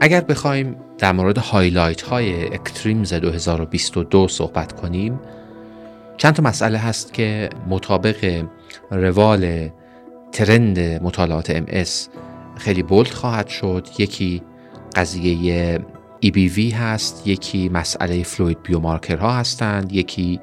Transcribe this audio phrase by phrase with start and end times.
[0.00, 5.20] اگر بخوایم در مورد highlight های ACTRIMS 2022 صحبت کنیم
[6.16, 8.44] چند تا مسئله هست که مطابق
[8.90, 9.68] روال
[10.32, 11.66] trend مطالعات MS
[12.56, 13.88] خیلی bold خواهد شد.
[13.98, 14.42] یکی
[14.96, 15.78] قضیه
[16.26, 20.40] EBV هست یکی مسئله fluid biomarker ها هستند یکی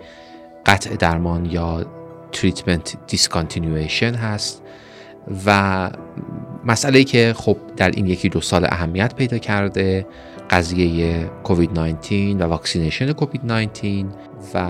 [0.66, 1.86] قطع درمان یا
[2.32, 4.62] treatment discontinuation هست
[5.46, 5.90] و
[6.66, 10.08] مسئله که خب در این یکی دو سال اهمیت پیدا کرده
[10.50, 14.06] قضیه کووید 19 و vaccination کووید 19
[14.54, 14.68] و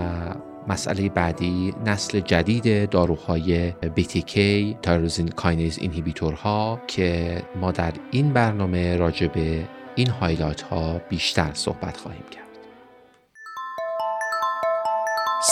[0.68, 4.38] مسئله بعدی نسل جدید داروهای BTK
[4.82, 9.64] tyrosine kinase inhibitor ها که ما در این برنامه راجع به
[9.94, 12.44] این highlight ها بیشتر صحبت خواهیم کرد.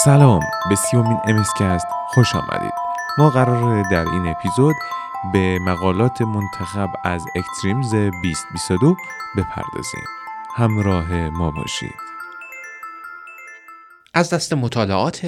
[0.05, 2.92] سلام به سیومین MScast خوش آمدید.
[3.17, 4.75] ما قراره در این اپیزود
[5.33, 8.95] به مقالات منتخب از ECTRIMS 2022
[9.37, 10.03] بپردازیم
[10.55, 11.95] همراه ما باشید
[14.13, 15.25] از دست مطالعات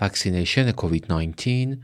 [0.00, 1.78] vaccination کووید 19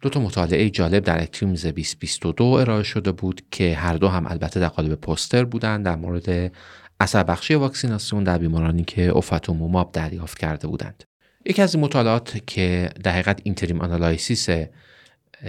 [0.00, 4.60] دو تا مطالعه جالب در ECTRIMS 2022 ارائه شده بود که هر دو هم البته
[4.60, 6.52] در قالب پوستر بودند در مورد
[7.00, 11.04] اثر بخشی واکسیناسیون در بیمارانی که اوفتوموماب دریافت کرده بودند.
[11.46, 14.48] یکی از این مطالعات که در حقیقت interim analysis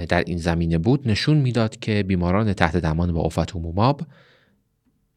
[0.10, 4.02] در این زمینه بود نشون می‌داد که بیماران تحت درمان با اوفتوموماب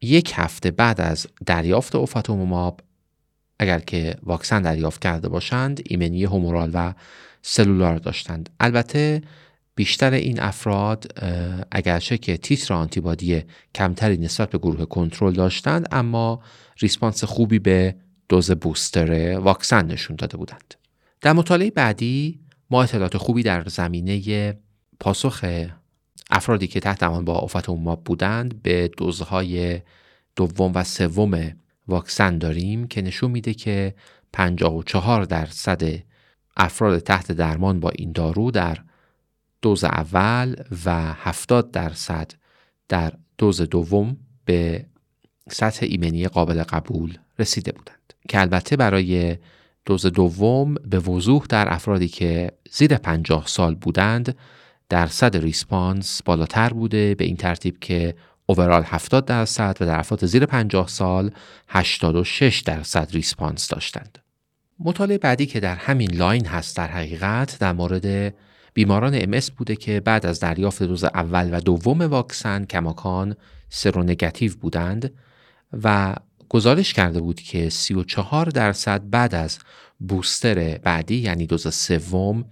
[0.01, 2.81] یک هفته بعد از دریافت اوفتوموماب
[3.59, 6.93] اگر که واکسن دریافت کرده باشند ایمنی humoral و
[7.41, 8.49] cellular داشتند.
[8.59, 9.21] البته
[9.75, 11.21] بیشتر این افراد
[11.71, 13.43] اگرچه که تیتر آنتیبادی
[13.75, 16.41] کمتری نسبت به گروه کنترل داشتند اما
[16.79, 17.95] ریسپانس خوبی به
[18.31, 20.75] دوز بوستر واکسن نشون داده بودند.
[21.21, 24.57] در مطالعه بعدی ما اطلاعات خوبی در زمینه
[24.99, 25.45] پاسخ
[26.29, 29.81] افرادی که تحت امان با اوفتوماب بودند به دوزهای
[30.35, 31.51] دوم و سوم
[31.87, 33.95] واکسن داریم که نشون میده که
[34.33, 35.83] 54 درصد
[36.57, 38.77] افراد تحت درمان با این دارو در
[39.61, 42.31] دوز اول و 70 درصد
[42.89, 44.85] در دوز دوم به
[45.49, 48.00] سطح ایمنی قابل قبول رسیده بودند.
[48.29, 49.37] که البته برای
[49.85, 54.37] دوز دوم به وضوح در افرادی که زیر 50 سال بودند
[54.89, 58.15] درصد response بالاتر بوده به این ترتیب که
[58.45, 61.31] overall 70 درصد و در افراد زیر 50 سال
[61.67, 64.17] 86 درصد response داشتند.
[64.79, 68.33] مطالعه بعدی که در همین line هست در حقیقت در مورد
[68.73, 73.35] بیماران MS بوده که بعد از دریافت دوز اول و دوم واکسن کماکان
[73.69, 75.13] seronegative بودند
[75.83, 76.15] و
[76.51, 79.59] گزارش کرده بود که 34 درصد بعد از
[79.99, 82.45] booster بعدی یعنی دوز سوم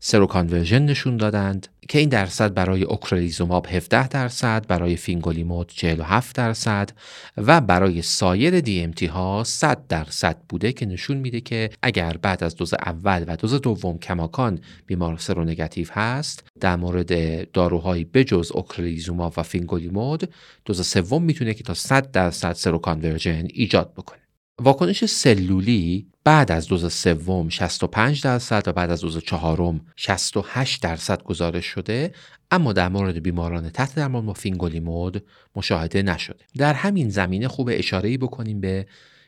[0.00, 1.68] seroconversion نشون دادند.
[1.88, 6.90] که این درصد برای اوکرلیزوماب 17 درصد برای فینگولیمود 47 درصد
[7.36, 12.56] و برای سایر DMT ها 100 درصد بوده که نشون میده که اگر بعد از
[12.56, 19.42] دوز اول و دوز دوم کماکان بیمار seronegative هست در مورد داروهایی بجز اوکرلیزوماب و
[19.42, 20.30] فینگولیمود
[20.64, 24.20] دوز سوم می‌تونه که تا 100 درصد seroconversion ایجاد بکنه.
[24.60, 31.22] واکنش سلولی بعد از دوز سوم 65 درصد و بعد از دوز چهارم 68 درصد
[31.22, 32.12] گزارش شده
[32.50, 35.24] اما در مورد بیماران تحت درمان با فینگولیمود
[35.56, 36.44] مشاهده نشده.
[36.58, 38.86] در همین زمینه خوب اشاره‌ای بکنیم به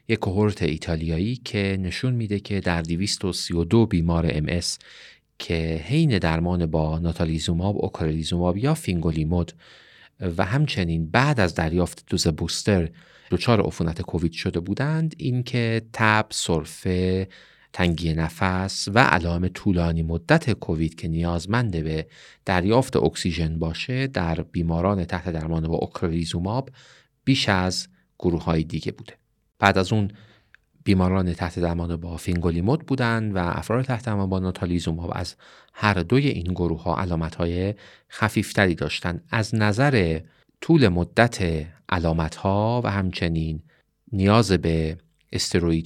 [0.09, 4.60] یک cohort ایتالیایی که نشون میده که در 232 بیمار MS
[5.38, 9.53] که حین درمان با ناتالیزوماب، اوکرلیزوماب یا فینگولیمود
[10.37, 12.88] و همچنین بعد از دریافت دوز booster
[13.30, 17.28] دچار عفونت کووید شده بودند اینکه تب سرفه
[17.72, 22.06] تنگی نفس و علائم طولانی مدت کووید که نیازمند به
[22.44, 26.70] دریافت اکسیژن باشه در بیماران تحت درمان با اوکرلیزوماب
[27.24, 27.88] بیش از
[28.19, 29.12] گروه های دیگه بوده.
[29.58, 30.10] بعد از اون
[30.84, 35.34] بیماران تحت درمان با فینگولیمود بودند و افراد تحت درمان با ناتالیزوماب از
[35.72, 37.75] هر دوی این گروه ها علامت های
[38.10, 39.25] خفیفتری داشتند.
[39.31, 40.20] از نظر
[40.60, 43.62] طول مدت علامت ها و همچنین
[44.12, 44.98] نیاز به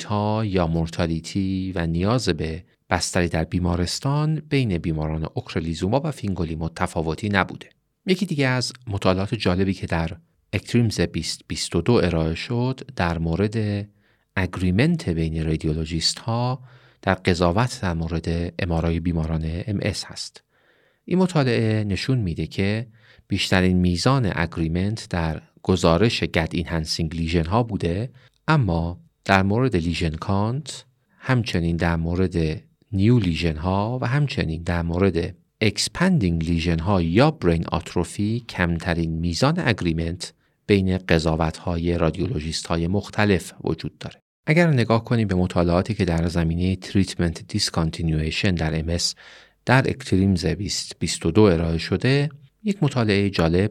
[0.06, 7.28] ها یا mortality و نیاز به بستری در بیمارستان بین بیماران اوکرلیزوماب و فینگولیمود تفاوتی
[7.28, 7.68] نبوده.
[8.06, 10.16] یکی دیگه از مطالعات جالبی که در
[10.52, 13.88] ECTRIMS 2022 ارائه شد در مورد
[14.36, 16.62] agreement بین رادیولوژیست ها
[17.02, 20.42] در قضاوت در مورد MRI بیماران MS هست.
[21.04, 22.86] این مطالعه نشون میده که
[23.28, 28.10] بیشترین میزان agreement در گزارش gad enhancing lesion ها بوده
[28.48, 30.84] اما در مورد lesion count
[31.18, 32.62] همچنین در مورد
[32.92, 39.58] new lesion ها و همچنین در مورد expanding lesion ها یا brain atrophy کمترین میزان
[39.58, 40.32] agreement
[40.66, 44.20] بین قضاوت های رادیولوژیست های مختلف وجود داره.
[44.46, 49.14] اگر نگاه کنیم به مطالعاتی که در زمینه treatment discontinuation در MS
[49.66, 52.28] در ECTRIMS 2022 ارائه شده
[52.64, 53.70] یک مطالعه جالب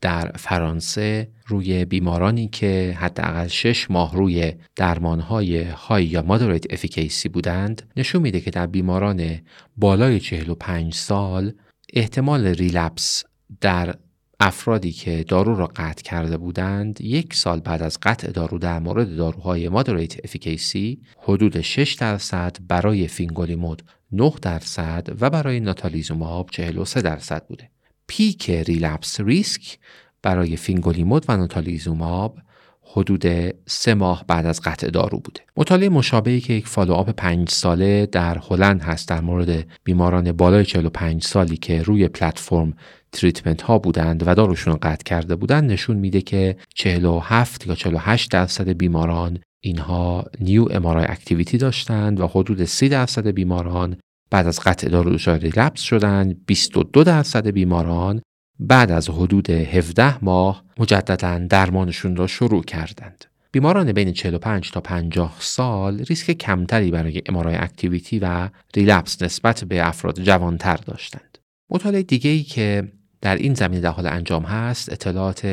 [0.00, 7.82] در فرانسه روی بیمارانی که حداقل 6 ماه روی درمانهای high یا moderate efficacy بودند
[7.96, 9.40] نشون میده که در بیماران
[9.76, 11.52] بالای 45 سال
[11.92, 13.24] احتمال relapse
[13.60, 13.94] در
[14.40, 19.16] افرادی که دارو را قطع کرده بودند یک سال بعد از قطع دارو در مورد
[19.16, 23.82] داروهای moderate efficacy حدود 6 درصد برای فینگولیمود
[24.12, 27.73] 9 درصد و برای ناتالیزوماب 43 درصد بوده.
[28.06, 29.78] peak relapse risk
[30.22, 32.38] برای فینگولیمود و ناتالیزوماب
[32.82, 33.26] حدود
[33.66, 35.40] سه ماه بعد از قطع دارو بوده.
[35.56, 41.24] مطالعه مشابهی که یک follow-up پنج ساله در هلند هست در مورد بیماران بالای 45
[41.24, 42.74] سالی که روی پلتفرم
[43.12, 48.30] treatment ها بودند و داروشون رو قطع کرده بودند نشون میده که 47 یا 48
[48.30, 53.96] درصد بیماران اینها new MRI activity داشتند و حدود 30 درصد بیماران
[54.34, 58.22] بعد از قطع دارو relapse شدند 22 درصد بیماران
[58.60, 63.24] بعد از حدود 17 ماه مجددا درمانشون را شروع کردند.
[63.52, 69.88] بیماران بین 45 تا 50 سال ریسک کمتری برای MRI activity و relapse نسبت به
[69.88, 71.38] افراد جوانتر داشتند.
[71.70, 75.46] مطالعه دیگه ای که در این زمینه در حال انجام هست اطلاعات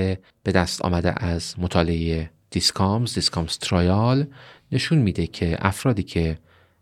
[0.43, 4.25] به دست آمده از مطالعه DISCOMS DISCOMS trial
[4.71, 6.37] نشون میده که افرادی که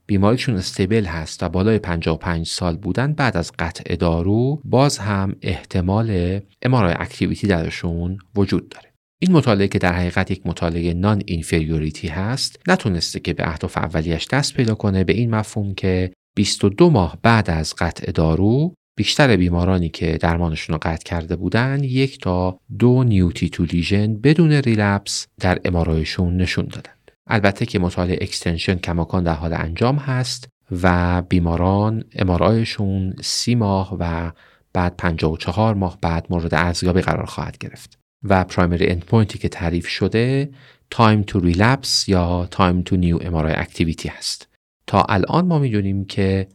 [0.10, 6.40] بیماریشون stable هست و بالای 55 سال بودن بعد از قطع دارو باز هم احتمال
[6.62, 8.94] MRI activity درشون وجود داره.
[9.22, 14.54] این مطالعه که در حقیقت یک مطالعه non-inferiority هست نتونسته که به اهداف اولیش دست
[14.54, 20.18] پیدا کنه به این مفهوم که 22 ماه بعد از قطع دارو بیشتر بیمارانی که
[20.18, 25.97] درمانشون رو قطع کرده بودن یک تا دو new T2 lesion بدون relapse در MRI
[25.97, 26.92] شون نشون دادن.
[27.30, 30.48] البته که مطالعه extension کماکان در حال انجام هست
[30.82, 34.32] و بیماران MRI شون سی ماه و
[34.74, 38.00] بعد 54 ماه بعد مورد ارزیابی قرار خواهد گرفت.
[38.24, 40.50] و primary endpoint ی که تعریف شده
[40.90, 44.48] time to relapse یا time to new MRI activity هست.
[44.88, 46.48] تا الان ما می‌دونیم که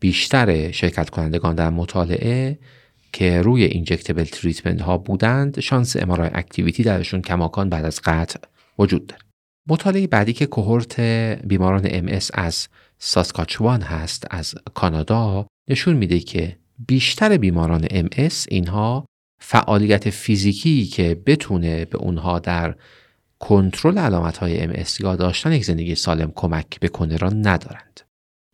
[0.00, 2.58] بیشتر شرکت کنندگان در مطالعه
[3.12, 8.40] که روی injectable treatment ها بودند شانس MRI activity درشون کماکان بعد از قطع
[8.78, 9.27] وجود داره.
[9.68, 11.00] مطالعه بعدی که کوهورت
[11.46, 12.68] بیماران ام از
[12.98, 16.56] ساسکاچوان هست از کانادا نشون میده که
[16.88, 18.08] بیشتر بیماران ام
[18.48, 19.04] اینها
[19.40, 22.74] فعالیت فیزیکی که بتونه به اونها در
[23.38, 28.00] کنترل علامت های ام یا داشتن یک زندگی سالم کمک بکنه را ندارند.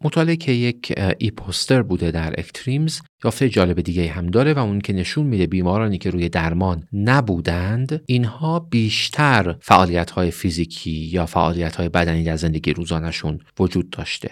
[0.05, 4.81] مطالعه که یک ای پوستر بوده در اکتریمز یافته جالب دیگه هم داره و اون
[4.81, 11.77] که نشون میده بیمارانی که روی درمان نبودند اینها بیشتر فعالیت های فیزیکی یا فعالیت
[11.77, 14.31] های بدنی در زندگی روزانشون وجود داشته.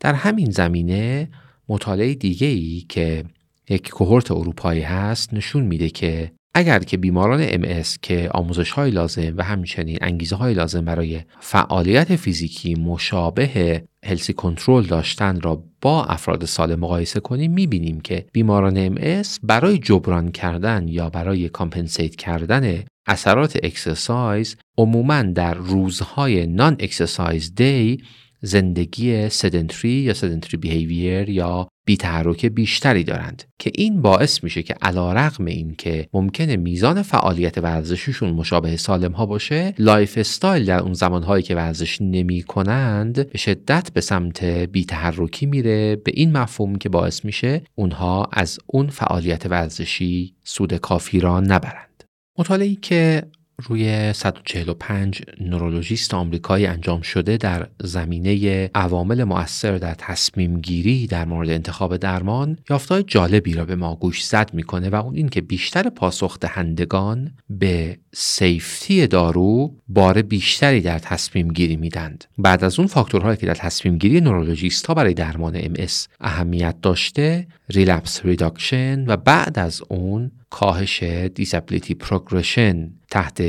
[0.00, 1.28] در همین زمینه
[1.68, 3.24] مطالعه دیگه ای که
[3.68, 9.34] یک cohort اروپایی هست نشون میده که اگر که بیماران ام که آموزش های لازم
[9.36, 16.44] و همچنین انگیزه های لازم برای فعالیت فیزیکی مشابه healthy control داشتن را با افراد
[16.44, 23.58] سالم مقایسه کنیم می‌بینیم که بیماران ام برای جبران کردن یا برای compensate کردن اثرات
[23.62, 28.02] exercise عموما در روزهای non-exercise day
[28.42, 35.12] زندگی sedentary یا sedentary behavior یا بیتحرک بیشتری دارند که این باعث میشه که علی
[35.12, 41.42] رغم این که ممکنه میزان فعالیت ورزشیشون مشابه سالم ها باشه lifestyle در اون زمانهایی
[41.42, 45.96] که ورزش نمی کنند به شدت به سمت بیتحرکی میره.
[45.96, 52.04] به این مفهوم که باعث میشه اونها از اون فعالیت ورزشی سود کافی را نبرند.
[52.38, 53.22] مطالعی که
[53.66, 61.50] روی 145 نورولوژیست آمریکایی انجام شده در زمینه عوامل مؤثر در تصمیم گیری در مورد
[61.50, 66.38] انتخاب درمان یافته‌های جالبی را به ما گوشزد می‌کنه و اون این که بیشتر پاسخ
[66.38, 72.24] دهندگان به safety دارو بار بیشتری در تصمیم گیری میدند.
[72.38, 75.74] بعد از اون فاکتورهایی که در تصمیم گیری نورولوژیست ها برای درمان ام
[76.20, 81.02] اهمیت داشته relapse reduction و بعد از اون کاهش
[81.34, 83.42] disability progression تحت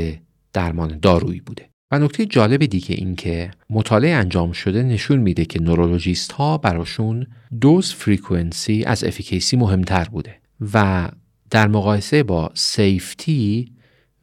[0.52, 1.68] درمان دارویی بوده.
[1.90, 7.26] و نکته جالب دیگه این که مطالعه انجام شده نشون میده که نورولوژیست ها براشون
[7.60, 10.34] dose frequency از efficacy مهمتر بوده
[10.74, 11.08] و
[11.50, 13.72] در مقایسه با safety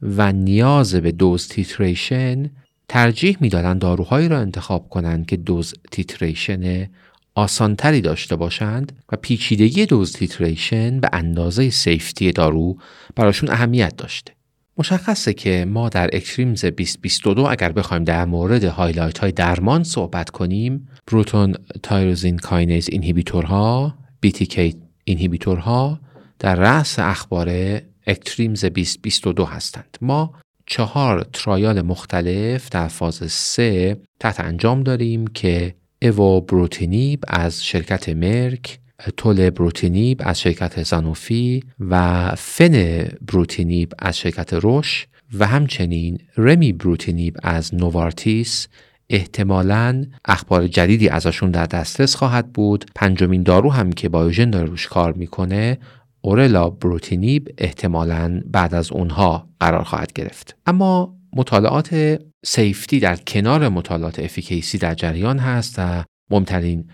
[0.02, 2.50] و نیاز به dose titration
[2.88, 6.88] ترجیح می‌دادن داروهایی را انتخاب کنند که dose titration
[7.34, 12.78] آسانتری داشته باشند و پیچیدگی dose titration به اندازه safety دارو
[13.16, 14.32] براشون اهمیت داشته.
[14.78, 20.88] مشخصه که ما در ECTRIMS 2022 اگر بخوایم در مورد highlight های درمان صحبت کنیم
[21.06, 23.94] Bruton tyrosine kinase inhibitor ها
[24.26, 24.74] BTK
[25.04, 26.00] inhibitor ها
[26.38, 30.34] در رأس اخبار ECTRIMS 2022 هستند ما
[30.66, 38.78] چهار trial مختلف در فاز 3 تحت انجام داریم که evobrutinib از شرکت Merck
[39.16, 45.06] تول بروتینیب از شرکت زانوفی و فن بروتینیب از شرکت روش
[45.38, 48.68] و همچنین رمی بروتینیب از نوارتیس
[49.10, 52.84] احتمالا اخبار جدیدی ازشون در دسترس خواهد بود.
[52.94, 55.78] پنجمین دارو هم که بایوژن داره روش کار می‌کنه
[56.20, 60.56] اورلا بروتینیب احتمالا بعد از اونها قرار خواهد گرفت.
[60.66, 66.84] اما مطالعات سیفتی در کنار مطالعات افیکیسی در جریان هست و مهمترین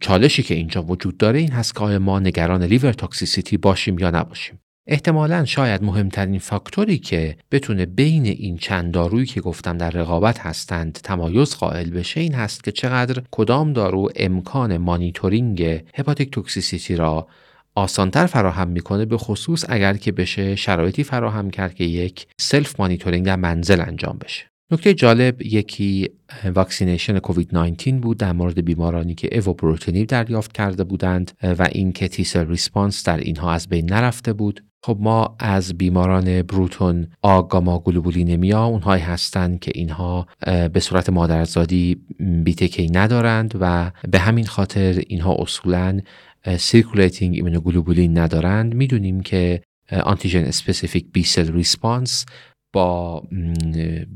[0.00, 4.60] چالشی که اینجا وجود داره این هست که ما نگران liver toxicity باشیم یا نباشیم.
[4.88, 10.92] احتمالا شاید مهمترین فاکتوری که بتونه بین این چند دارویی که گفتم در رقابت هستند
[10.92, 15.62] تمایز قائل بشه این هست که چقدر کدام دارو امکان monitoring
[15.94, 17.26] hepatic toxicity را
[17.74, 23.26] آسانتر فراهم می‌کنه به خصوص اگر که بشه شرایطی فراهم کرد که یک self monitoring
[23.26, 24.55] در منزل انجام بشه.
[24.70, 26.08] نکته جالب یکی
[26.54, 32.16] vaccination کووید 19 بود در مورد بیمارانی که evobrutinib دریافت کرده بودند و اینکه T
[32.16, 34.64] cell response در اینها از بین نرفته بود.
[34.82, 40.26] خب ما از بیماران Bruton agammaglobulinemia اونهایی هستند که اینها
[40.72, 41.96] به صورت مادرزادی
[42.44, 46.00] BTK ندارند و به همین خاطر اینها اصولا
[46.58, 48.74] circulating immunoglobulin ندارند.
[48.74, 49.62] می‌دونیم که
[50.04, 52.26] antigen specific B cell response
[52.76, 53.22] با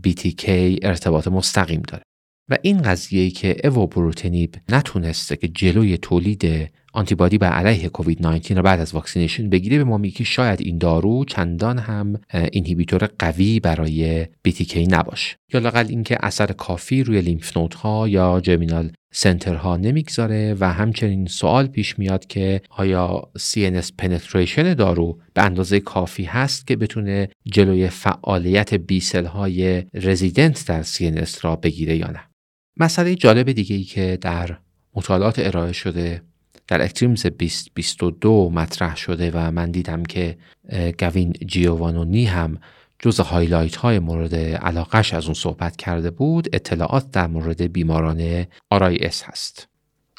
[0.07, 0.49] BTK
[0.83, 2.03] ارتباط مستقیم داره.
[2.51, 8.63] و این قضیه که evobrutinib نتونسته که جلوی تولید آنتیبادی بر علیه کووید 19 را
[8.63, 9.79] بعد از vaccination بگیره.
[9.79, 12.21] به ما میگه که شاید این دارو چندان هم
[12.53, 15.37] inhibitor قوی برای BTK نباشه.
[15.53, 21.27] یا لاقل اینکه اثر کافی روی lymph ها یا germinal center ها نمی‌گذاره و همچنین
[21.27, 27.89] سوال پیش میاد که آیا CNS penetration دارو به اندازه کافی هست که بتونه جلوی
[27.89, 32.21] فعالیت B cell های رزیدنت در CNS را بگیره یا نه؟
[32.77, 34.59] مسئله جالب دیگه ای که در
[34.97, 36.23] مطالعات ارائه شده
[36.71, 40.37] در ECTRIMS 2022 مطرح شده و من دیدم که
[40.99, 42.59] Gavin Giovannoni هم
[42.99, 49.23] جز highlight های مورد علاقش از اون صحبت کرده بود اطلاعات در مورد بیماران اس
[49.23, 49.69] هست.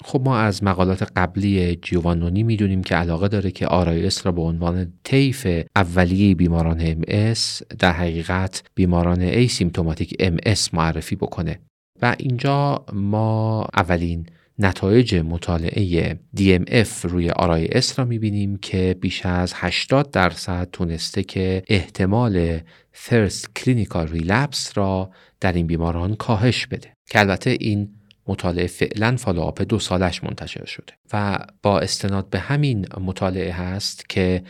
[0.03, 4.93] خب ما از مقالات قبلی جیوانونی می‌دونیم که علاقه داره که اس را به عنوان
[5.03, 7.33] طیف اولیه بیماران ام
[7.79, 10.37] در حقیقت بیماران asymptomatic MS
[10.73, 11.59] معرفی بکنه.
[12.01, 14.25] و اینجا ما اولین
[14.59, 22.59] نتایج مطالعه DMF روی RIS را می‌بینیم که بیش از 80 درصد تونسته که احتمال
[22.91, 26.93] first clinical relapse را در این بیماران کاهش بده.
[27.09, 27.89] که البته این
[28.27, 34.43] مطالعه فعلا follow-up دو سالش منتشر شده و با استناد به همین مطالعه هست که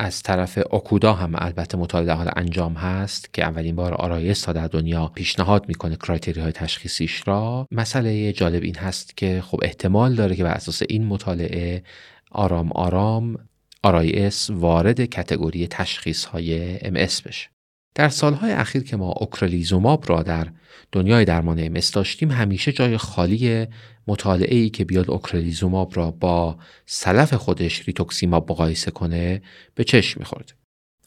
[0.00, 4.66] از طرف اوکودا هم البته مطالعه حال انجام هست که اولین بار RIS را در
[4.66, 7.66] دنیا پیشنهاد می‌کنه criteria های تشخیصیش را.
[7.70, 11.82] مسئله جالب این هست که خب احتمال داره که بر اساس این مطالعه
[12.30, 13.38] آرام آرام
[13.82, 17.48] RIS وارد category تشخیص های MS بشه.
[17.94, 20.46] در سالهای اخیر که ما اوکرلیزوماب را در
[20.92, 23.66] دنیای درمان MS داشتیم همیشه جای خالی
[24.10, 29.42] مطالعه ای که بیاد اوکرلیزوماب را با سلف خودش ریتوکسیماب مقایسه کنه
[29.74, 30.52] به چشم میخورده.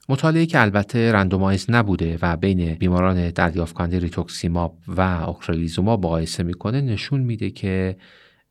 [0.09, 6.81] مطالعه که البته randomize نبوده و بین بیماران دریافت کننده ریتوکسیماب و اوکرلیزوماب مقایسه می‌کنه
[6.81, 7.97] نشون میده که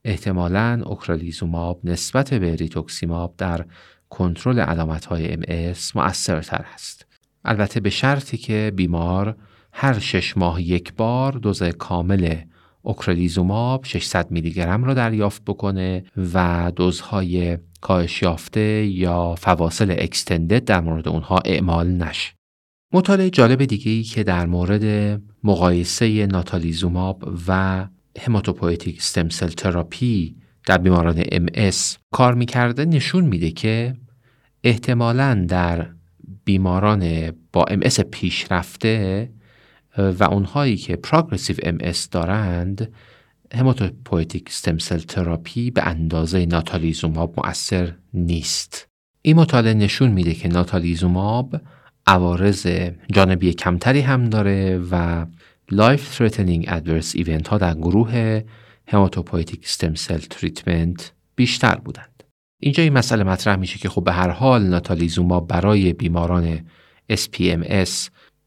[0.05, 3.65] احتمالا اوکرلیزوماب نسبت به ریتوکسیماب در
[4.09, 7.07] کنترل علامت های MS مؤثرتر هست.
[7.45, 9.37] البته به شرطی که بیمار
[9.73, 12.37] هر شش ماه یک بار دوز کامل
[12.83, 20.81] اوکرلیزوماب 600 میلی گرم را دریافت بکنه و دوزهای کاهش یافته یا فواصل extended در
[20.81, 22.33] مورد اونها اعمال نشه.
[22.93, 27.87] مطالعه جالب دیگه ای که در مورد مقایسه ناتالیزوماب و
[28.21, 31.71] hematopoietic stem cell therapy در بیماران MS
[32.13, 33.95] کار می‌کرده نشون میده که
[34.65, 35.87] احتمالا در
[36.45, 39.29] بیماران با MS پیشرفته
[39.99, 41.79] و اونهایی که progressive MS
[42.11, 42.93] دارند
[43.55, 48.89] hematopoietic stem cell therapy به اندازه ناتالیزوماب مؤثر نیست.
[49.23, 51.61] این مطالعه نشون میده که ناتالیزوماب
[52.07, 52.67] عوارض
[53.13, 55.27] جانبی کمتری هم داره و
[55.71, 58.43] life threatening adverse event ها در گروه
[58.87, 62.23] hematopoietic stem cell treatment بیشتر بودند.
[62.61, 66.61] اینجا این مسئله مطرح میشه که خب به هر حال ناتالیزوماب برای بیماران
[67.13, 67.91] SPMS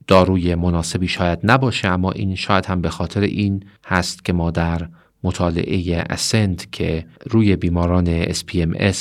[0.08, 4.88] داروی مناسبی شاید نباشه اما این شاید هم به خاطر این هست که ما در
[5.24, 8.98] مطالعه ASCEND که روی بیماران SPMS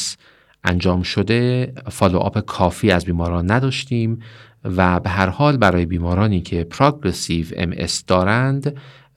[0.65, 4.19] انجام شده follow-up کافی از بیماران نداشتیم
[4.65, 7.75] و به هر حال برای بیمارانی که progressive MS
[8.07, 8.77] دارند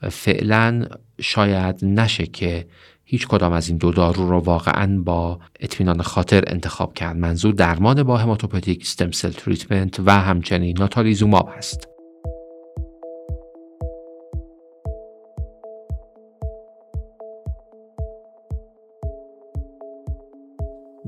[0.10, 0.86] فعلا
[1.22, 2.68] شاید نشه که
[3.10, 8.04] هیچ کدام از این دو دارو رو واقعا با اطمینان خاطر انتخاب کرد منظور درمان
[8.04, 11.88] با hematopoietic stem cell treatment و همچنین ناتالیزوماب هست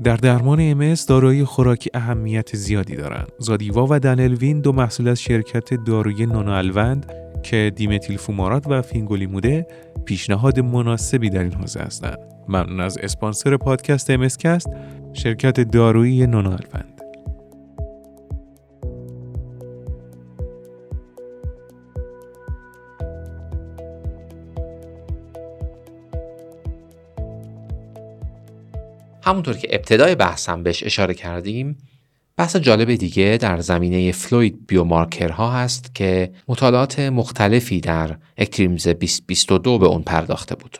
[0.04, 3.28] در درمان ام داروی خوراکی اهمیت زیادی دارند.
[3.38, 9.66] زادیوا و دنلوین دو محصول از شرکت داروی نانوالوند که دیمتیل فومارات و فینگولیموده
[10.04, 12.18] پیشنهاد مناسبی در این حوزه هستند.
[12.48, 14.68] ممنون از اسپانسر پادکست امسکست
[15.12, 17.00] شرکت دارویی نانوالوند.
[29.22, 31.78] همونطور که ابتدای بحثم بهش اشاره کردیم
[32.40, 39.78] بحث جالب دیگه در زمینه fluid biomarker ها هست که مطالعات مختلفی در ECTRIMS 2022
[39.78, 40.78] به اون پرداخته بود.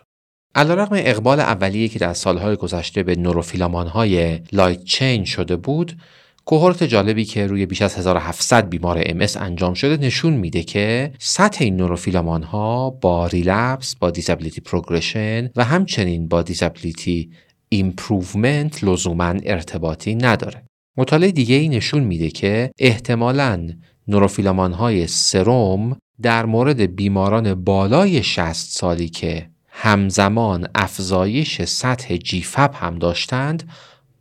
[0.54, 5.96] علیرغم اقبال اولیه که در سالهای گذشته به نوروفیلامانهای light chain شده بود،
[6.44, 11.64] cohort جالبی که روی بیش از 1700 بیمار MS انجام شده نشون میده که سطح
[11.64, 17.30] این نوروفیلامان ها با relapse، با disability progression و همچنین با disability
[17.68, 20.69] improvement لزوما ارتباطی نداره.
[20.96, 23.68] مطالعه دیگه ای نشون میده که احتمالاً
[24.08, 32.98] نوروفیلامان های سروم در مورد بیماران بالای 60 سالی که همزمان افزایش سطح GFAP هم
[32.98, 33.68] داشتند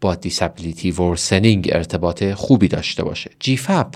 [0.01, 3.31] با disability worsening ارتباط خوبی داشته باشه.
[3.39, 3.92] GFAP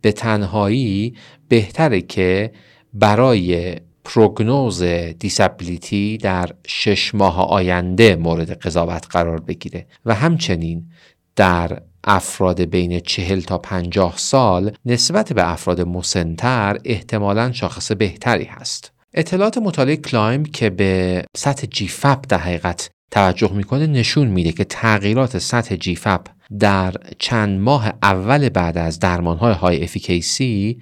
[0.00, 1.16] به تنهایی
[1.48, 2.52] بهتره که
[2.94, 4.82] برای prognose
[5.18, 10.90] disability در شش ماه آینده مورد قضاوت قرار بگیره و همچنین
[11.36, 18.92] در افراد بین چهل تا پنجاه سال نسبت به افراد مسنتر احتمالا شاخص بهتری هست.
[19.14, 25.38] اطلاعات مطالعه CLIMB که به سطح GFAP در حقیقت توجه می‌کنه نشون میده که تغییرات
[25.38, 26.26] سطح GFAP
[26.60, 30.80] در چند ماه اول بعد از درمانهای high efficacy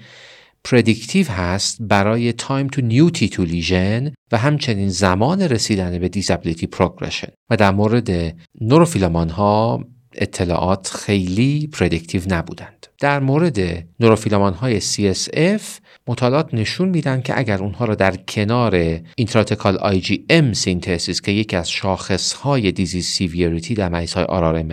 [0.64, 7.28] predictive هست برای time to new T2 lesion و همچنین زمان رسیدن به disability progression
[7.50, 12.86] و در مورد نوروفیلامان ها اطلاعات خیلی predictive نبودند.
[13.00, 13.58] در مورد
[14.00, 15.62] نوروفیلامان های CSF
[16.06, 21.70] مطالعات نشون میدن که اگر اونها را در کنار intrathecal IgM synthesis که یکی از
[21.70, 24.64] شاخص های disease severity در مریض های RR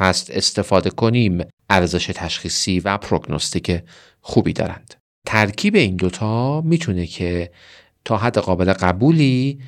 [0.00, 3.82] هست استفاده کنیم ارزش تشخیصی و پروگنوستیک
[4.20, 4.94] خوبی دارند.
[5.26, 7.50] ترکیب این دوتا می‌تونه که
[8.04, 9.58] تا حد قابل قبولی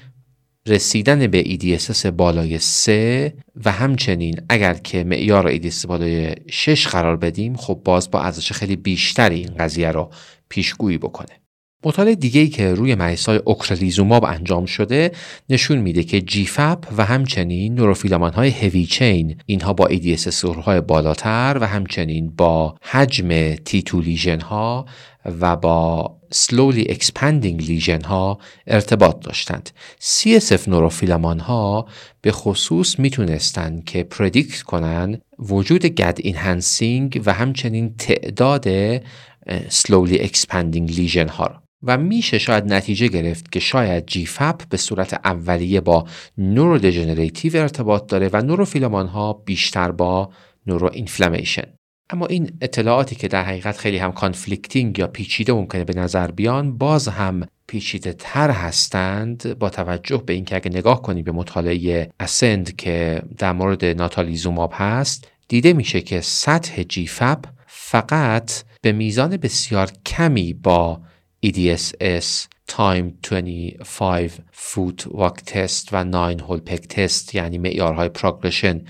[0.66, 7.56] رسیدن به EDSS بالای 3 و همچنین اگر که معیار EDSS بالای 6 قرار بدیم
[7.56, 10.10] خب باز با ارزش خیلی بیشتری این قضیه رو
[10.48, 11.40] پیشگویی بکنه.
[11.84, 15.12] مطالعه دیگه ای که روی مریضای اوکرلیزوماب انجام شده
[15.50, 21.58] نشون میده که جیفپ و همچنین نوروفیلامان های هوی چین اینها با EDS های بالاتر
[21.60, 24.86] و همچنین با حجم تیتو لیژن ها
[25.40, 29.70] و با slowly expanding lesion ها ارتباط داشتند.
[30.00, 31.88] CSF نوروفیلامان ها
[32.20, 38.98] به خصوص می‌تونستند که predict کنند وجود Gad enhancing و همچنین تعداد
[39.68, 41.62] slowly expanding lesion ها را.
[41.82, 46.06] و میشه شاید نتیجه گرفت که شاید GFAP به صورت اولیه با
[46.38, 50.30] neurodegenerative ارتباط داره و نوروفیلامان ها بیشتر با
[50.66, 51.79] neuroinflammation
[52.12, 56.78] اما این اطلاعاتی که در حقیقت خیلی هم conflicting یا پیچیده ممکنه به نظر بیان
[56.78, 62.76] باز هم پیچیده تر هستند با توجه به اینکه اگه نگاه کنیم به مطالعه ASCEND
[62.76, 70.52] که در مورد ناتالیزوماب هست دیده میشه که سطح GFAP فقط به میزان بسیار کمی
[70.52, 71.00] با
[71.46, 78.80] EDSS Timed 25 Foot Walk Test و 9 Hole Peg Test یعنی معیارهای progression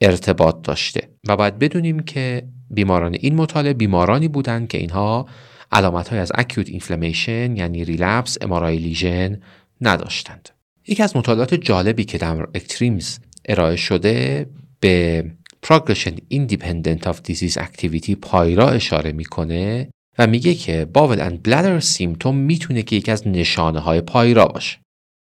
[0.00, 1.08] ارتباط داشته.
[1.28, 5.26] و باید بدونیم که بیماران این مطالعه بیمارانی بودند که اینها
[5.72, 9.40] علامت های از acute inflammation یعنی relapse MRI lesion
[9.80, 10.48] نداشتند
[10.86, 13.18] یکی از مطالعات جالبی که در ECTRIMS
[13.48, 14.46] ارائه شده
[14.80, 15.24] به
[15.66, 22.36] Progression Independent of Disease Activity PIRA اشاره می‌کنه و میگه که bowel and bladder symptom
[22.36, 24.78] می‌تونه که یکی از نشانه های PIRA باشه.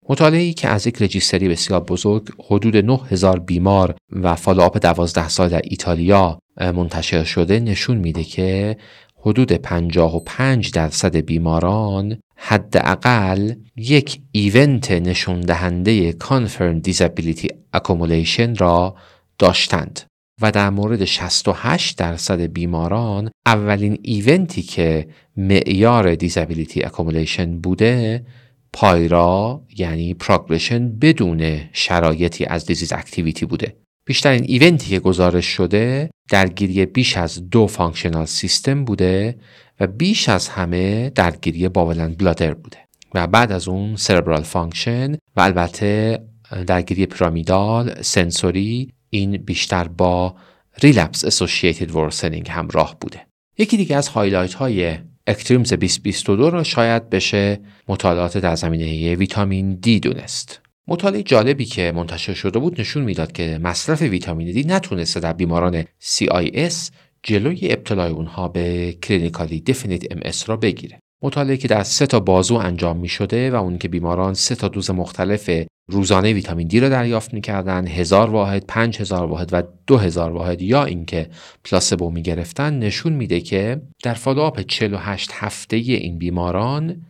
[0.08, 5.48] مطالعه ای که از یک registry بسیار بزرگ حدود 9000 بیمار و follow-up 12 سال
[5.48, 8.76] در ایتالیا منتشر شده نشون میده که
[9.20, 18.96] حدود 55 درصد بیماران حداقل یک event نشون دهنده Confirmed Disability Accumulation را
[19.38, 20.00] داشتند
[20.42, 28.24] و در مورد 68 درصد بیماران اولین event ی که معیار disability accumulation بوده
[28.72, 33.76] PIRA یعنی progression بدون شرایطی از disease activity بوده.
[34.06, 39.38] بیشترین event ی که گزارش شده درگیری بیش از دو functional system بوده
[39.80, 42.78] و بیش از همه درگیری bowel and bladder بوده
[43.14, 46.18] و بعد از اون cerebral function و البته
[46.66, 50.36] درگیری pyramidal sensory این بیشتر با
[50.82, 53.26] relapse associated worsening همراه بوده.
[53.58, 60.00] یکی دیگه از highlight های ECTRIMS 2022 را شاید بشه مطالعات در زمینه ویتامین دی
[60.00, 60.60] دونست.
[60.88, 65.82] مطالعه جالبی که منتشر شده بود نشون می‌داد که مصرف ویتامین دی نتونسته در بیماران
[65.82, 66.90] CIS
[67.22, 70.98] جلوی ابتلای اونها به clinically definite MS را بگیره.
[71.22, 74.68] مطالعه که در سه تا بازو انجام می شده و اون که بیماران سه تا
[74.68, 75.50] دوز مختلف
[75.88, 80.62] روزانه ویتامین دی را دریافت می‌کردن هزار واحد، پنج هزار واحد و دو هزار واحد
[80.62, 81.28] یا اینکه
[81.64, 87.02] placebo می‌گرفتن نشون میده که در follow-up 48 هفته این بیماران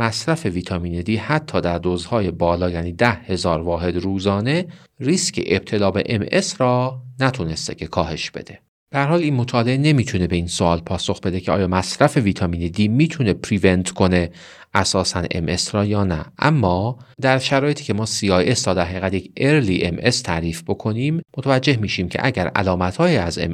[0.00, 4.66] مصرف ویتامین دی حتی در دوزهای بالا یعنی ده هزار واحد روزانه
[5.00, 6.26] ریسک ابتلا به MS
[6.58, 8.58] را نتونسته که کاهش بده.
[8.92, 12.88] در حال این مطالعه نمی‌تونه به این سوال پاسخ بده که آیا مصرف ویتامین دی
[12.88, 14.30] می‌تونه prevent کنه
[14.74, 19.32] اساسا ام را یا نه اما در شرایطی که ما CIS تا در حقیقت یک
[19.36, 23.52] ارلی ام تعریف بکنیم متوجه میشیم که اگر علامت های از ام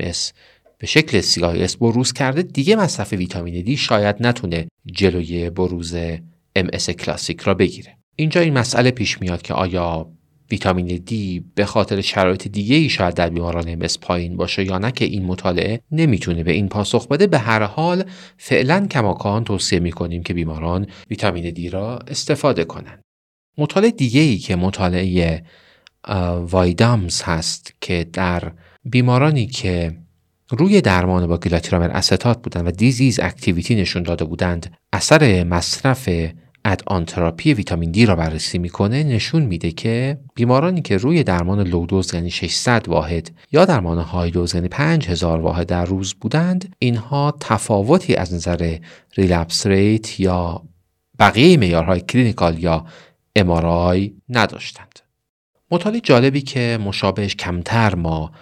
[0.78, 5.96] به شکل CIS بروز کرده دیگه مصرف ویتامین دی شاید نتونه جلوی بروز
[6.56, 7.96] ام کلاسیک را بگیره.
[8.16, 10.12] اینجا این مسئله پیش میاد که آیا
[10.50, 14.92] ویتامین دی به خاطر شرایط دیگه ای شاید در بیماران ام پایین باشه یا نه
[14.92, 17.26] که این مطالعه نمی‌تونه به این پاسخ بده.
[17.26, 18.04] به هر حال
[18.36, 23.00] فعلا کماکان توصیه می‌کنیم که بیماران ویتامین دی را استفاده کنند.
[23.58, 25.42] مطالعه دیگه ای که مطالعه
[26.50, 28.52] VIDAMS هست که در
[28.84, 29.96] بیمارانی که
[30.50, 36.08] روی درمان با glatiramer acetate بودند و disease activity نشون داده بودند اثر مصرف
[36.66, 41.83] add-on therapy ویتامین دی را بررسی می‌کنه نشون میده که بیمارانی که روی درمان low
[41.83, 47.34] dose یعنی 600 واحد یا درمان high dose یعنی 5000 واحد در روز بودند اینها
[47.40, 48.78] تفاوتی از نظر
[49.16, 50.62] relapse rate یا
[51.18, 52.86] بقیه معیارهای clinical یا
[53.36, 55.00] MRI نداشتند.
[55.70, 58.32] مطالعه جالبی که مشابهش کمتر ما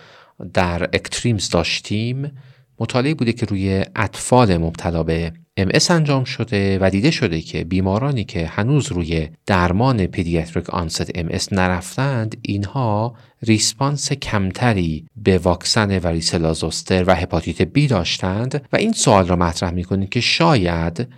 [0.53, 2.33] در ECTRIMS داشتیم
[2.81, 8.25] مطالعه بوده که روی اطفال مبتلا به MS انجام شده و دیده شده که بیمارانی
[8.25, 17.05] که هنوز روی درمان pediatric onset MS نرفتند اینها response کمتری به واکسن varicella zoster
[17.07, 21.09] و هپاتیت بی داشتند و این سوال را مطرح می‌کنید که شاید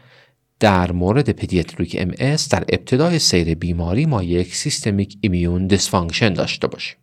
[0.60, 6.96] در مورد pediatric MS در ابتدای سیر بیماری ما یک systemic immune dysfunction داشته باشیم.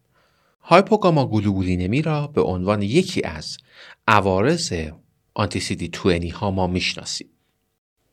[0.61, 3.57] hypogammaglobulinemia را به عنوان یکی از
[4.07, 4.73] عوارض
[5.33, 7.27] anti-CD20 ها ما می‌شناسیم.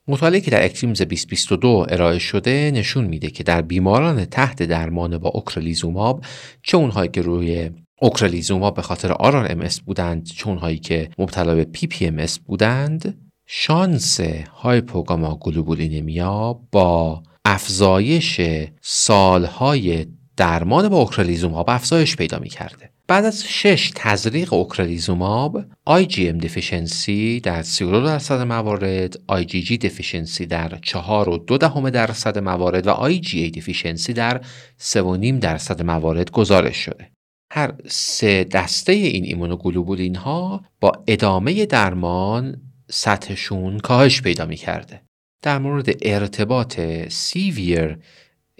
[0.09, 5.28] مطالعه که در ECTRIMS 2022 ارائه شده نشون میده که در بیماران تحت درمان با
[5.28, 6.24] ocrelizumab
[6.62, 12.26] چه اونهایی که روی ocrelizumab به خاطر RRMS بودند چه اونهایی که مبتلا به PPMS
[12.46, 14.20] بودند شانس
[14.52, 18.40] hypogammaglobulinemia با افزایش
[18.80, 20.06] سالهای
[20.37, 22.90] درمان با ocrelizumab افزایش پیدا می کرده.
[23.11, 31.29] بعد از شش تزریق ocrelizumab IgM deficiency در 32 درصد موارد IgG deficiency در 4
[31.29, 34.40] و 2 دهم درصد موارد و IgA deficiency در
[34.81, 37.11] 3.5 درصد موارد گزارش شده
[37.53, 45.03] هر سه دسته این ایمونوگلوبولین ها با ادامه درمان سطحشون کاهش پیدا می کرده.
[45.42, 47.98] در مورد ارتباط severe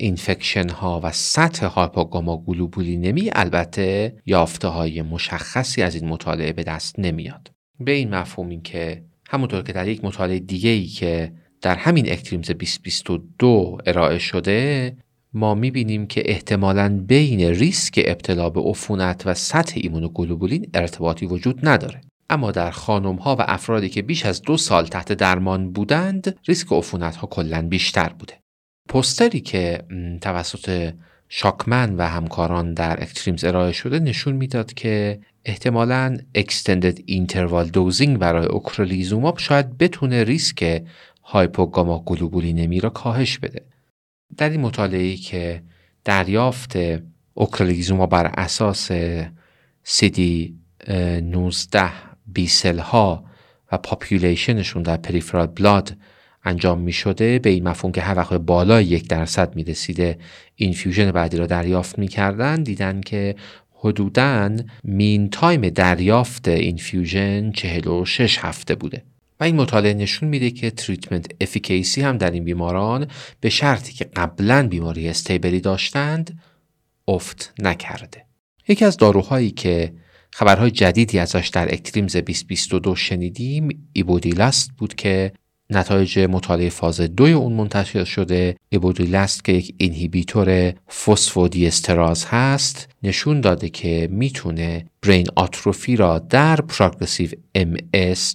[0.01, 7.51] infection ها و سطح hypogammaglobulinemia البته یافته های مشخصی از این مطالعه به دست نمیاد.
[7.81, 11.33] به این مفهومی که همونطور که در یک مطالعه دیگه ای که
[11.63, 14.97] در همین ECTRIMS 2022 ارائه شده
[15.33, 22.01] ما می‌بینیم که احتمالا بین ریسک ابتلا به عفونت و سطح ایمونوگلوبولین ارتباطی وجود نداره.
[22.31, 26.73] اما در خانم ها و افرادی که بیش از دو سال تحت درمان بودند ریسک
[26.73, 28.41] عفونت ها کلا بیشتر بوده.
[28.91, 29.83] پستری که
[30.21, 30.93] توسط
[31.29, 38.47] شاکمن و همکاران در ECTRIMS ارائه شده نشون می‌داد که احتمالا extended interval dosing برای
[38.47, 40.83] ocrelizumab شاید بتونه ریسک
[41.23, 43.63] hypogammaglobulinemia را کاهش بده.
[44.37, 45.63] در این مطالعه که
[46.05, 46.73] دریافت
[47.35, 48.91] ocrelizumab بر اساس
[49.85, 50.21] CD
[51.23, 51.91] 19
[52.27, 53.25] B cell ها
[53.73, 55.97] و population شون در peripheral blood
[56.45, 60.19] انجام می شده به این مفهوم که هر وقت بالای یک درصد می رسیده
[60.57, 63.35] infusion بعدی را دریافت می کردن دیدن که
[63.75, 69.03] حدوداً mean time دریافت infusion 46 هفته بوده.
[69.41, 73.07] و این مطالعه نشون میده که treatment efficacy هم در این بیماران
[73.41, 76.41] به شرطی که قبلا بیماری استیبلی داشتند
[77.09, 78.25] افت نکرده.
[78.69, 79.93] یکی از داروهایی که
[80.33, 85.33] خبرهای جدیدی ازش در اکتریمز 2022 شنیدیم ایبودیلاست بود که
[85.71, 88.57] نتایج مطالعه فاز دوی اون منتشر شده.
[88.69, 90.73] ایبودیلاست که یک اینهیبیتور
[91.05, 97.77] فسفودیستراز هست نشون داده که می‌تونه برین آتروفی را در پروگرسیو ام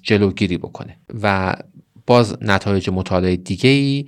[0.03, 0.97] جلوگیری بکنه.
[1.21, 1.55] و
[2.07, 4.05] باز نتایج مطالعه دیگه ای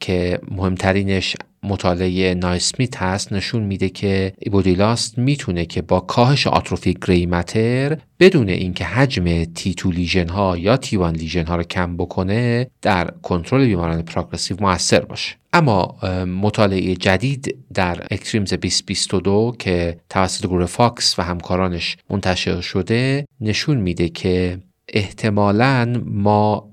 [0.00, 7.43] که مهمترینش مطالعه نایسمیت هست نشون میده که ibudilast می‌تونه که با کاهش آتروفی gray
[7.43, 13.10] matter بدون اینکه حجم T2 lesion ها یا T1 lesion ها رو کم بکنه در
[13.22, 15.36] کنترل بیماران progressive موثر باشه.
[15.52, 15.96] اما
[16.42, 24.08] مطالعه جدید در ECTRIMS 2022 که توسط گروه فاکس و همکارانش منتشر شده نشون میده
[24.08, 26.69] که احتمالا ما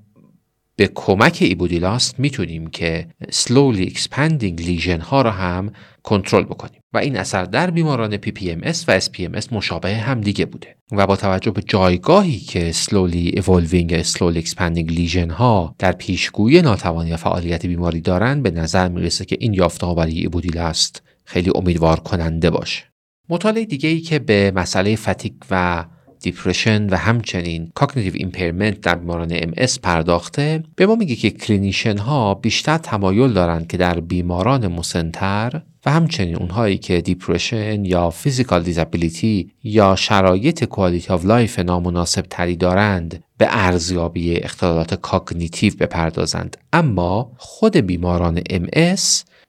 [0.79, 5.71] به کمک ایبودیلاست می‌تونیم که slowly expanding لیژن ها را هم
[6.03, 6.81] کنترل بکنیم.
[6.93, 10.75] و این اثر در بیماران PPMS و SPMS مشابه هم دیگه بوده.
[10.91, 17.13] و با توجه به جایگاهی که slowly evolving slowly expanding لیژن ها در پیشگویی ناتوانی
[17.13, 21.99] و فعالیت بیماری دارند به نظر می‌رسه که این یافته ها برای ایبودیلاست خیلی امیدوار
[21.99, 22.83] کننده باشه.
[23.29, 25.85] مطالعه دیگه ای که به مسئله fatigue و
[26.19, 29.51] depression و همچنین cognitive impairment در بیماران MS
[29.83, 35.91] پرداخته به ما میگه که clinician ها بیشتر تمایل دارند که در بیماران مسنتر و
[35.91, 43.23] همچنین اونهایی که depression یا physical disability یا شرایط quality of life نامناسب تری دارند
[43.37, 46.57] به ارزیابی اختلالات cognitive بپردازند.
[46.73, 48.95] اما خود بیماران MS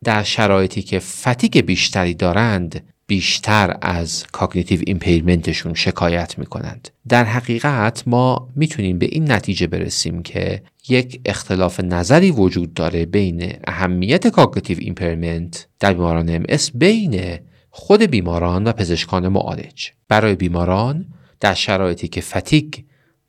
[0.05, 6.89] در شرایطی که fatigue بیشتری دارند بیشتر از cognitive impairment شون شکایت می‌کنند.
[7.09, 13.53] در حقیقت ما می‌تونیم به این نتیجه برسیم که یک اختلاف نظری وجود داره بین
[13.67, 17.39] اهمیت cognitive impairment در بیماران MS بین
[17.71, 19.91] خود بیماران و پزشکان معالج.
[20.09, 21.07] برای بیماران
[21.41, 22.75] در شرایطی که fatigue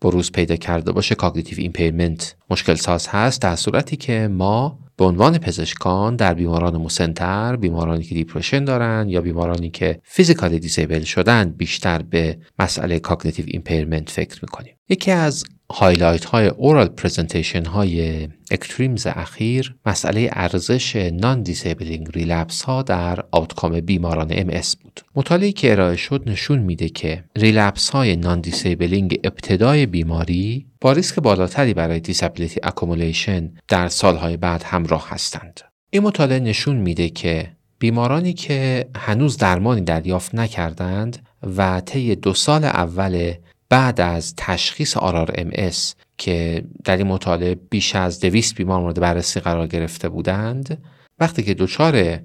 [0.02, 2.36] بروز پیدا کرده باشه cognitive impairment.
[2.50, 8.16] مشکل ساز هست در صورتی که ما به عنوان پزشکان در بیماران مسنتر بیمارانی که
[8.16, 14.74] depression دارن یا بیمارانی که physically disable شدن بیشتر به مسئله cognitive impairment فکر می‌کنیم.
[14.90, 23.24] یکی از highlight های oral presentation های ECTRIMS اخیر مسئله ارزش non-disabling relapse ها در
[23.32, 24.48] outcome بیماران MS
[24.84, 25.02] بود.
[25.16, 31.74] مطالعه که ارائه شد نشون میده که relapse های non-disabling ابتدای بیماری با ریسک بالاتری
[31.74, 35.60] برای disability accumulation در سالهای بعد همراه هستند.
[35.90, 41.26] این مطالعه نشون میده که بیمارانی که هنوز درمانی دریافت نکردند
[41.58, 43.34] و طی دو سال اول
[43.70, 45.72] بعد از تشخیص RRMS
[46.18, 50.84] که در این مطالعه بیش از دویست بیمار مورد بررسی قرار گرفته بودند
[51.20, 52.20] وقتی که دچار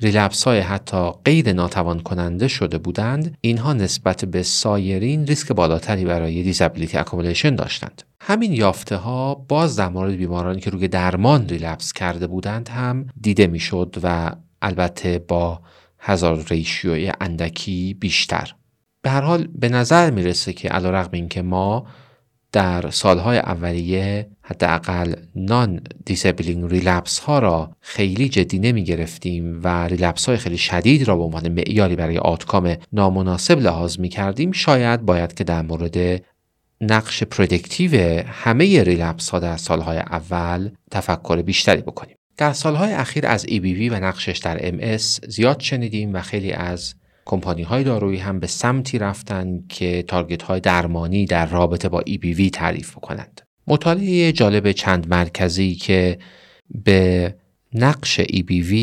[0.00, 6.42] relapse های حتی غیر ناتوان کننده شده بودند اینها نسبت به سایرین ریسک بالاتری برای
[6.42, 8.02] disability accumulation داشتند.
[8.20, 13.46] همین یافته ها باز در مورد بیمارانی که روی درمان relapse کرده بودند هم دیده
[13.46, 15.60] می‌شد و البته با
[15.98, 18.54] hazard ratio ی اندکی بیشتر.
[19.02, 21.86] به هر حال به نظر می‌رسه که علی‌رغم این که ما
[22.52, 30.36] در سالهای اولیه حداقل non-disabling relapse ها را خیلی جدی نمی گرفتیم و relapse های
[30.36, 35.44] خیلی شدید را به عنوان معیاری برای outcome نامناسب لحاظ می کردیم شاید باید که
[35.44, 36.22] در مورد
[36.80, 42.16] نقش predictive همه relapse ها در سالهای اول تفکر بیشتری بکنیم.
[42.36, 47.62] در سالهای اخیر از EBV و نقشش در MS زیاد شنیدیم و خیلی از کمپانی
[47.62, 52.96] های دارویی هم به سمتی رفتن که تارگت های درمانی در رابطه با EBV تعریف
[52.96, 53.40] بکنند.
[53.66, 56.18] مطالعه جالب چند مرکزی که
[56.84, 57.34] به
[57.74, 58.74] نقش EBV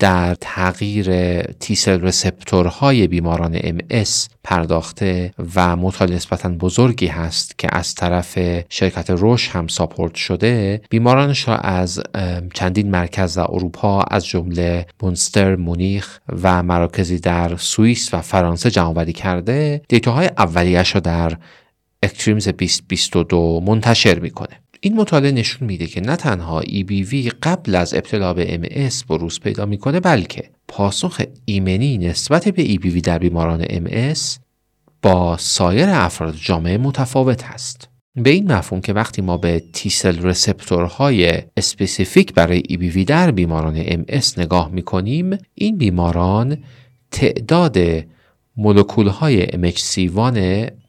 [0.00, 8.38] در تغییر تیسل رسپتورهای بیماران MS پرداخته و مطالعه نسبتا بزرگی هست که از طرف
[8.68, 12.02] شرکت روش هم ساپورت شده بیمارانش را از
[12.54, 19.12] چندین مرکز در اروپا از جمله مونستر مونیخ و مراکزی در سوئیس و فرانسه جمعآوری
[19.12, 21.36] کرده دیتاهای اولیش را در
[22.02, 24.60] اکتریمز 2022 منتشر می‌کنه.
[24.80, 29.66] این مطالعه نشون میده که نه تنها EBV قبل از ابتلا به MS بروز پیدا
[29.66, 34.38] می‌کنه بلکه پاسخ ایمنی نسبت به EBV در بیماران MS
[35.02, 37.88] با سایر افراد جامعه متفاوت هست.
[38.16, 43.82] به این مفهوم که وقتی ما به T-cell receptor های specific برای EBV در بیماران
[43.82, 46.58] MS نگاه می‌کنیم این بیماران
[47.10, 47.78] تعداد
[48.56, 50.38] مولکول های MHC1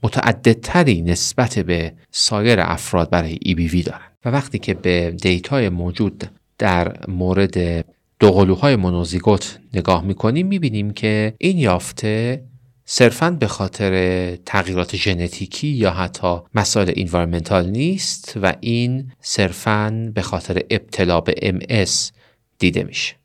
[0.03, 6.29] متعددتری نسبت به سایر افراد برای EBV دارند و وقتی که به data ی موجود
[6.57, 7.85] در مورد
[8.19, 12.43] دوقلوهای مونوزیگوت نگاه می‌کنیم می‌بینیم که این یافته
[12.85, 20.61] صرفا به خاطر تغییرات ژنتیکی یا حتی مسائل environmental نیست و این صرفا به خاطر
[20.69, 22.11] ابتلا به MS
[22.59, 23.20] دیده میشه.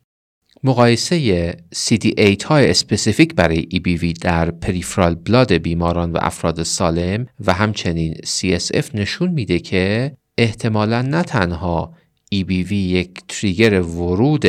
[0.63, 8.13] مقایسه CD8 های specific برای EBV در peripheral blood بیماران و افراد سالم و همچنین
[8.13, 11.93] CSF نشون میده که احتمالا نه تنها
[12.35, 14.45] EBV یک trigger ورود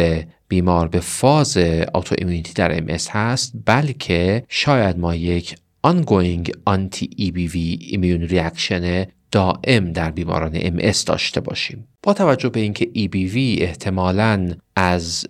[0.49, 1.57] بیمار به فاز
[1.95, 7.57] آتو ایمونیتی در MS هست بلکه شاید ما یک ongoing anti EBV
[7.95, 11.89] immune reaction دائم در بیماران MS داشته باشیم.
[12.03, 15.27] با توجه به اینکه EBV احتمالاً از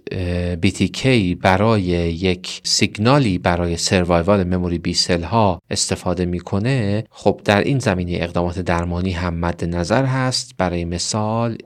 [0.62, 1.06] BTK
[1.40, 8.12] برای یک سیگنالی برای سروایوال مموری بی سل ها استفاده می‌کنه خب در این زمینه
[8.20, 10.54] اقدامات درمانی هم مد نظر هست.
[10.58, 11.58] برای مثال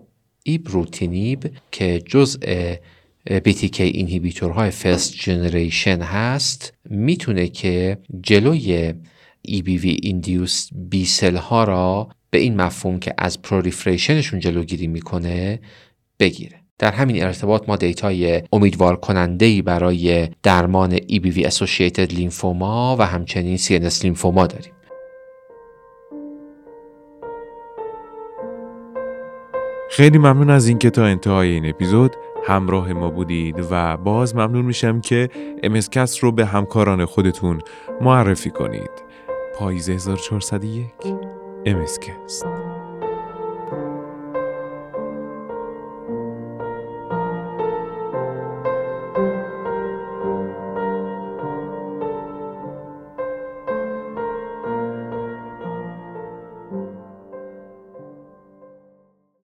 [0.43, 2.75] ibrutinib که جزء
[3.29, 8.95] BTK inhibitor های first generation هست می‌تونه که جلوی
[9.49, 15.61] EBV induced B cell ها را به این مفهوم که از proliferation شون جلوگیری می‌کنه
[16.19, 16.57] بگیره.
[16.79, 23.59] در همین ارتباط ما data ی امیدوار کننده برای درمان EBV associated lymphoma و همچنین
[23.59, 24.73] CNS lymphoma داریم.
[29.91, 35.01] خیلی ممنون از اینکه تا انتهای این اپیزود همراه ما بودید و باز ممنون میشم
[35.01, 35.29] که
[35.63, 37.61] امسکست رو به همکاران خودتون
[38.01, 38.91] معرفی کنید.
[39.55, 42.45] پاییز 1401 امسکست